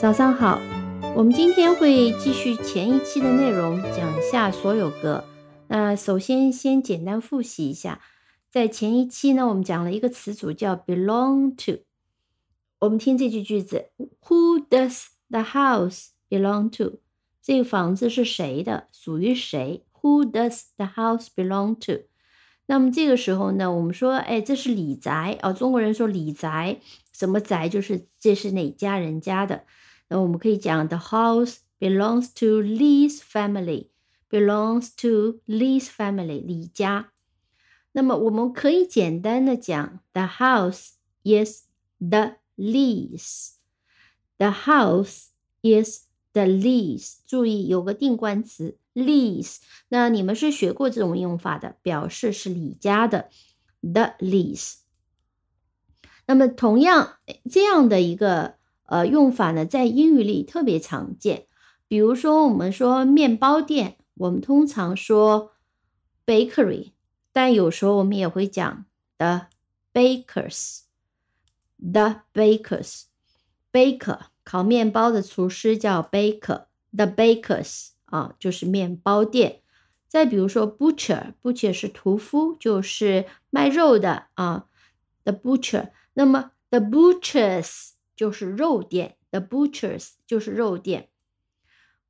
[0.00, 0.58] 早上好，
[1.14, 5.22] 我们今天会继续前一期的内容，讲一下所有格。
[5.68, 8.00] 那首先先简单复习一下，
[8.48, 11.82] 在前一期呢，我们讲了一个词组叫 belong to。
[12.78, 13.90] 我们听这句句子
[14.22, 17.00] ：Who does the house belong to？
[17.42, 18.88] 这个房子是谁的？
[18.90, 22.04] 属于谁？Who does the house belong to？
[22.64, 25.52] 那么这个时候呢，我们说，哎，这是李宅啊。
[25.52, 26.80] 中国人说李宅，
[27.12, 27.68] 什么宅？
[27.68, 29.64] 就是这是哪家人家的。
[30.12, 37.12] 那我们可以讲，the house belongs to Lee's family，belongs to Lee's family，李家。
[37.92, 41.66] 那么我们可以简单的讲，the house is
[42.00, 45.26] the Lee's，the house
[45.62, 47.18] is the Lee's。
[47.24, 49.58] 注意有个定冠词，Lee's。
[49.90, 53.30] 那你们是学过这种用法的，表示是李家的
[53.80, 54.78] ，the Lee's。
[56.26, 57.18] 那么同样
[57.48, 58.58] 这样的一个。
[58.90, 61.46] 呃，用法呢，在英语里特别常见。
[61.86, 65.52] 比如说，我们说面包店，我们通常说
[66.26, 66.90] bakery，
[67.32, 68.84] 但有时候我们也会讲
[69.16, 69.42] the
[69.92, 70.86] bakers，the
[72.34, 79.62] bakers，baker 烤面包的厨师叫 baker，the bakers 啊，就是面包店。
[80.08, 84.66] 再比如说 butcher，butcher 是屠夫，就是卖肉的啊
[85.22, 85.90] ，the butcher。
[86.14, 87.90] 那么 the butchers。
[88.20, 91.08] 就是肉店，the butchers 就是肉店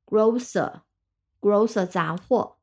[0.05, 2.57] ，grocer，grocer 杂货，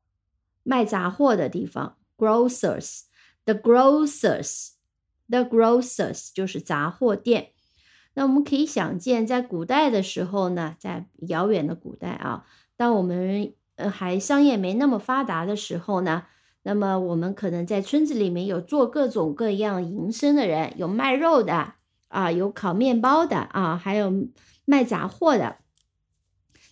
[0.61, 7.53] 卖杂货的地方，grocers，the grocers，the grocers 就是杂货店。
[8.13, 12.45] 那我们可以想见，在古代的时候呢，在遥远的古代啊，
[12.77, 16.27] 当我们呃还商业没那么发达的时候呢，
[16.61, 21.78] 那么我们可能在村子里面有做各种各样营生的人，有卖肉的。
[22.09, 24.11] 啊，有烤面包的啊，还有
[24.65, 25.57] 卖杂货的。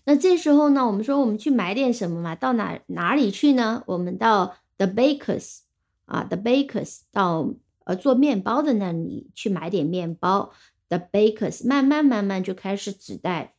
[0.06, 2.36] 那这时候呢，我们说我们去买点什么嘛？
[2.36, 3.84] 到哪哪里去呢？
[3.88, 5.60] 我们到 the bakers
[6.06, 7.54] 啊，the bakers 到
[7.84, 10.54] 呃做面包的那里去买点面包。
[10.90, 13.56] the bakers 慢慢慢慢就开始指代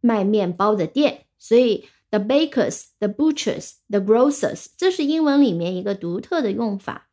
[0.00, 1.26] 卖面包的店。
[1.38, 7.08] 所以 the bakers、the butchers、the grocers，这是英文里面一个独特的用法。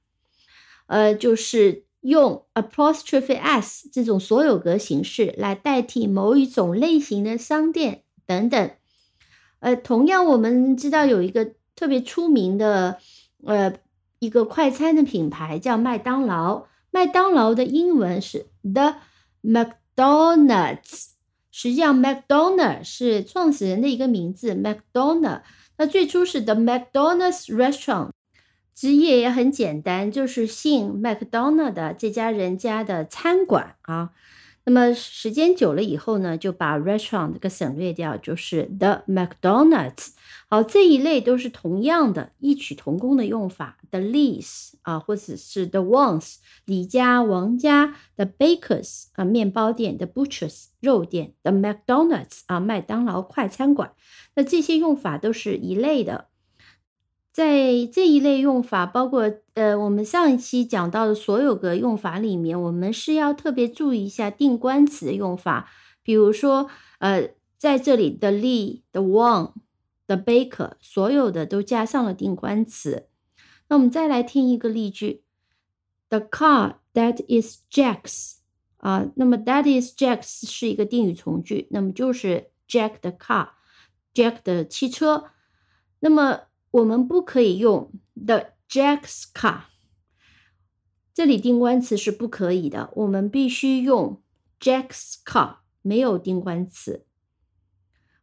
[0.88, 1.86] 呃，就是。
[2.03, 8.72] 用 apostrophe s 这种所有格形式来代替某一种类型的商店等等。
[9.59, 12.97] 呃，同样我们知道有一个特别出名的
[13.46, 13.74] 呃
[14.19, 16.66] 一个快餐的品牌叫麦当劳。
[16.92, 18.96] 麦当劳的英文是 the
[19.42, 21.13] McDonald's。
[21.52, 25.42] 实际上，McDonald 是创始人的一个名字，McDonald。
[25.78, 28.09] 那最初是 the McDonald's Restaurant。
[28.75, 34.11] 职业也很简单，就是姓麦克 n a 的这家人家的餐馆啊。
[34.66, 40.12] 那么时间久了以后呢，就把 restaurant 这个省略掉，就是 the McDonald's。
[40.50, 53.91] 好，这一类都是同样的异曲同工的用法，the Lees 啊，或者是 the Ones，李家、王家，the Bakers 啊，面包店，the Butchers 肉店，the McDonald's 啊，麦当劳快餐馆。
[54.35, 56.29] 那这些用法都是一类的。
[57.33, 59.23] 在这一类用法，包括
[59.55, 65.67] 呃，我们上一期讲到的所有个用法里面，我们是要特别注意一下定冠词的用法。
[66.03, 69.53] 比如说，呃，在这里的 Lee、the Wang、
[70.05, 73.07] the Baker，所有的都加上了定冠词。
[73.67, 75.23] 那我们再来听一个例句
[76.09, 78.35] ：The car that is Jack's
[78.77, 85.31] 啊，那么 that is Jack's 是一个定语从句，那么就是 Jack 的 car，Jack 的汽车。
[86.01, 86.41] 那么
[86.73, 89.66] 我们不可以用 the Jack's car，
[91.13, 92.91] 这里定冠词是不可以的。
[92.95, 94.23] 我们必须用
[94.59, 97.06] Jack's car，没有定冠词。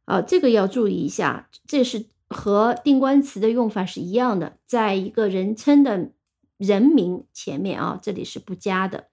[0.05, 6.11] 啊，这个要注意一下，这是和定冠词的用法是一样的，在一个人称的
[6.57, 9.11] 人名前面啊，这里是不加的，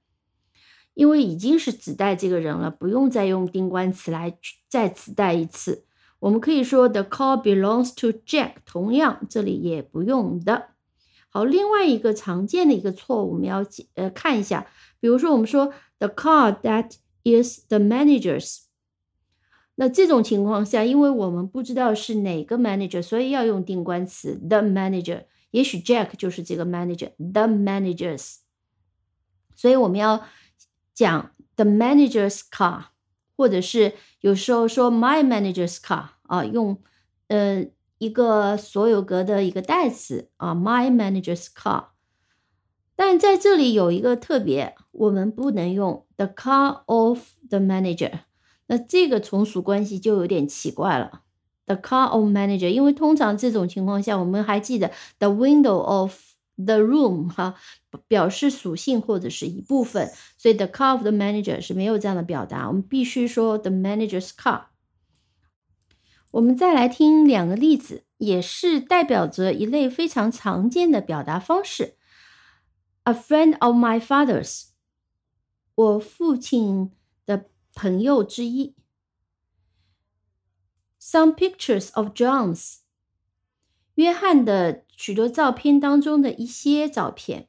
[0.95, 5.85] 因为已经是指代这个人了，不用再用定冠词来再指代一次。
[6.19, 10.69] 我们可以说 the car belongs to Jack，同样这里也不用的。
[11.29, 14.65] 好，另外一个常见的一个错误，我们要呃看一下，
[14.99, 16.93] 比如说我们说 the car that
[17.23, 18.61] is the manager's，
[19.75, 25.25] 那这种情况下，因为我们不知道是哪个 manager，所以要用定冠词 the manager。
[25.51, 28.37] 也许 Jack 就是这个 manager，the managers，
[29.55, 30.25] 所以我们要
[30.93, 32.85] 讲 the manager's car。
[33.37, 36.81] 或者是有时候说 my manager's car 啊，用
[37.27, 37.65] 呃
[37.99, 41.85] 一个所有格的一个代词啊，my manager's car。
[42.95, 48.21] 但在这里有一个特别，我们不能用 the car of the manager。
[48.65, 51.21] 那这个从属关系就有点奇怪了。
[51.67, 56.19] The car of manager，因为通常这种情况下，我们还记得 the window of
[56.56, 57.54] the room 哈，
[58.08, 64.66] 表示属性或者是一部分，所以 the car of the manager 是没有这样的表达，我们必须说 the manager's car。
[66.32, 71.96] 我们再来听两个例子，也是代表着一类非常常见的表达方式。
[73.04, 74.68] A friend of my father's，
[75.74, 76.92] 我父亲
[77.26, 78.74] 的朋友之一。
[80.98, 82.78] Some pictures of John's，
[83.96, 87.47] 约翰的 许多照片当中的一些照片。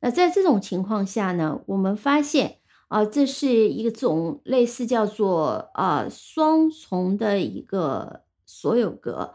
[0.00, 2.58] 那在这种情况下呢，我们发现
[2.88, 9.34] 啊，这是一个种类似叫做啊双重的一个所有格。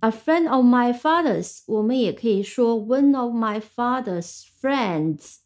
[0.00, 5.38] A friend of my father's，我们也可以说 one of my father's friends。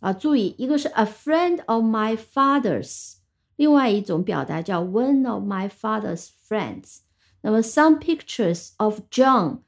[0.00, 3.16] 啊，注意，一个是 a friend of my father's，
[3.56, 6.98] 另外一种表达叫 one of my father's friends。
[7.40, 9.62] 那么 some pictures of John，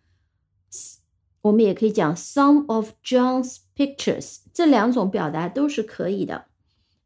[1.43, 6.47] 我们也可以讲 some of John's pictures，这两种表达都是可以的。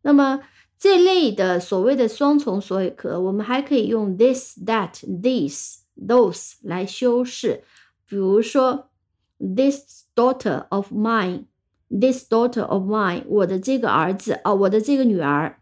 [0.02, 0.40] 那么
[0.78, 4.92] 这类的所谓的双重所有格，我们还可以用 this、that、
[5.22, 5.84] these。
[5.96, 7.62] those 来修饰，
[8.04, 8.90] 比如说
[9.38, 15.60] this daughter of mine，this daughter of mine，我的这个儿子啊，我的这个女儿。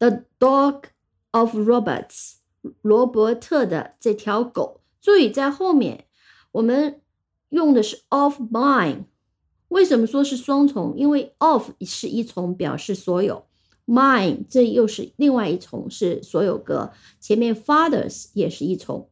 [0.00, 0.86] The dog
[1.30, 2.38] of Roberts，
[2.82, 4.80] 罗伯特的这条狗。
[5.00, 6.05] 注意在后面，
[6.56, 7.00] 我们
[7.50, 9.04] 用的是 of mine。
[9.68, 10.94] 为什么说是双重？
[10.96, 13.44] 因为 of 是一重，表示所有。
[13.86, 16.92] Mine，这又是另外一重，是所有格。
[17.20, 19.10] 前面 fathers 也是一重，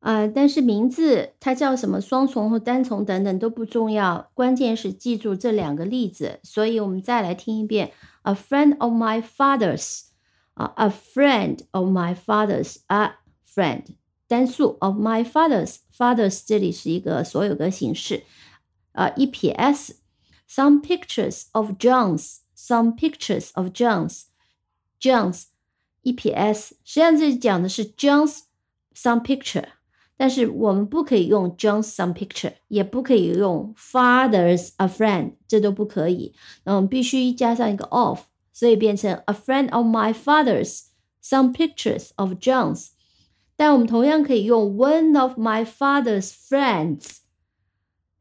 [0.00, 6.40] 呃，但是名字它叫什么双重或单重等等都不重要，关键是记住这两个例子。
[6.42, 7.92] 所以我们再来听一遍
[8.22, 10.08] ：A friend of my father's，
[10.54, 13.14] 啊，a friend of my father's，a
[13.54, 13.84] friend
[14.29, 18.23] 单数 of my father's，fathers 这里是一个所有格形式，
[18.93, 24.23] 啊，E P S，some pictures of John's。Some pictures of John's,
[24.99, 25.43] John's,
[26.03, 28.39] EPS，实际上这里讲的是 John's
[28.95, 29.65] some picture，
[30.15, 36.33] 但是我们不可以用 John's some picture，也不可以用 father's a friend，这都不可以。
[36.63, 38.21] 那我们必须加上一个 of，
[38.53, 40.85] 所以变成 a friend of my father's
[41.21, 42.91] some pictures of John's。
[43.60, 47.18] 但我们同样可以用 one of my father's friends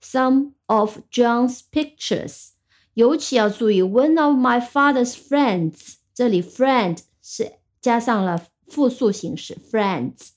[0.03, 2.50] some of John's pictures。
[2.94, 10.31] 尤其要注意，one of my father's friends，这里 friend 是加上了复数形式 friends。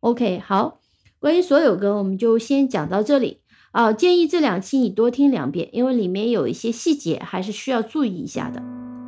[0.00, 0.80] OK，好，
[1.18, 3.40] 关于所有格我们就先讲到这里
[3.70, 3.90] 啊。
[3.90, 8.62] 建议这两期你多听两遍，因为里面有一些细节还是需要注意一下的。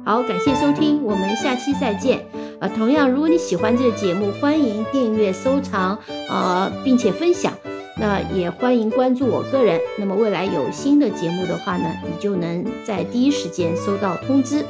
[0.06, 2.24] 好，感谢收听，我们下期再见
[2.60, 2.68] 啊。
[2.68, 7.52] 同样，如果你喜欢这个节目，欢迎订阅、收藏啊，并且分享。
[8.00, 9.80] 那也欢迎关注我个人。
[9.98, 14.64] 那么未来有新的节目的话呢，你就能在第一时间收到通知。